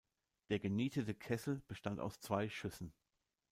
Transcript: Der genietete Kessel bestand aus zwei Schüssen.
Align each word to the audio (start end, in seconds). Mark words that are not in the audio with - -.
Der 0.49 0.57
genietete 0.57 1.13
Kessel 1.13 1.61
bestand 1.67 1.99
aus 1.99 2.19
zwei 2.19 2.49
Schüssen. 2.49 2.91